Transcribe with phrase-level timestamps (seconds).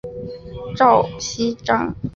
[0.75, 1.95] 赵锡章。